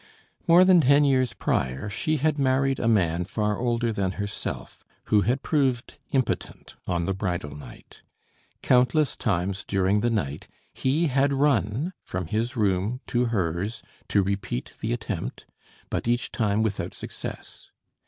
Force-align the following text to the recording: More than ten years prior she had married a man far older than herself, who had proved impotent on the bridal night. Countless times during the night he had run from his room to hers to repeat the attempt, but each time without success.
More 0.47 0.65
than 0.65 0.81
ten 0.81 1.03
years 1.05 1.33
prior 1.33 1.87
she 1.87 2.17
had 2.17 2.39
married 2.39 2.79
a 2.79 2.87
man 2.87 3.23
far 3.23 3.59
older 3.59 3.93
than 3.93 4.13
herself, 4.13 4.83
who 5.09 5.21
had 5.21 5.43
proved 5.43 5.99
impotent 6.11 6.75
on 6.87 7.05
the 7.05 7.13
bridal 7.13 7.55
night. 7.55 8.01
Countless 8.63 9.15
times 9.15 9.63
during 9.63 9.99
the 9.99 10.09
night 10.09 10.47
he 10.73 11.05
had 11.05 11.31
run 11.31 11.93
from 12.01 12.25
his 12.25 12.55
room 12.57 12.99
to 13.05 13.25
hers 13.25 13.83
to 14.07 14.23
repeat 14.23 14.73
the 14.79 14.91
attempt, 14.91 15.45
but 15.91 16.07
each 16.07 16.31
time 16.31 16.63
without 16.63 16.95
success. 16.95 17.69